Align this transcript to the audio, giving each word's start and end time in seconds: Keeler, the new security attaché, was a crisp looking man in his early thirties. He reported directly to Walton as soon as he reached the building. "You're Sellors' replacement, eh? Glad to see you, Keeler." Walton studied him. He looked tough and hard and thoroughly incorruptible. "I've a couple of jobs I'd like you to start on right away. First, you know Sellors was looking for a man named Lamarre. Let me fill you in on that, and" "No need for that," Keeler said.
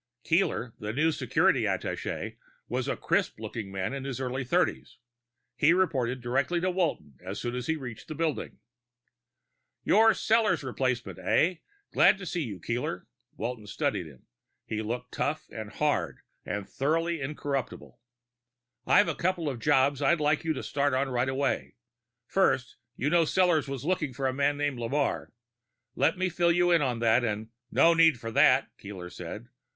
Keeler, 0.23 0.73
the 0.79 0.91
new 0.91 1.11
security 1.11 1.61
attaché, 1.65 2.37
was 2.67 2.87
a 2.87 2.97
crisp 2.97 3.39
looking 3.39 3.71
man 3.71 3.93
in 3.93 4.03
his 4.03 4.19
early 4.19 4.43
thirties. 4.43 4.97
He 5.55 5.73
reported 5.73 6.21
directly 6.21 6.59
to 6.59 6.71
Walton 6.71 7.19
as 7.23 7.39
soon 7.39 7.53
as 7.53 7.67
he 7.67 7.75
reached 7.75 8.07
the 8.07 8.15
building. 8.15 8.57
"You're 9.83 10.13
Sellors' 10.15 10.63
replacement, 10.63 11.19
eh? 11.19 11.57
Glad 11.93 12.17
to 12.17 12.25
see 12.25 12.41
you, 12.41 12.59
Keeler." 12.59 13.05
Walton 13.37 13.67
studied 13.67 14.07
him. 14.07 14.25
He 14.65 14.81
looked 14.81 15.11
tough 15.13 15.45
and 15.51 15.69
hard 15.69 16.21
and 16.47 16.67
thoroughly 16.67 17.21
incorruptible. 17.21 17.99
"I've 18.87 19.07
a 19.07 19.13
couple 19.13 19.47
of 19.47 19.59
jobs 19.59 20.01
I'd 20.01 20.19
like 20.19 20.43
you 20.43 20.53
to 20.53 20.63
start 20.63 20.95
on 20.95 21.09
right 21.09 21.29
away. 21.29 21.75
First, 22.25 22.77
you 22.95 23.11
know 23.11 23.23
Sellors 23.25 23.67
was 23.67 23.85
looking 23.85 24.13
for 24.15 24.25
a 24.25 24.33
man 24.33 24.57
named 24.57 24.79
Lamarre. 24.79 25.27
Let 25.93 26.17
me 26.17 26.27
fill 26.27 26.51
you 26.51 26.71
in 26.71 26.81
on 26.81 26.97
that, 27.01 27.23
and" 27.23 27.49
"No 27.71 27.93
need 27.93 28.19
for 28.19 28.31
that," 28.31 28.71
Keeler 28.79 29.11
said. 29.11 29.47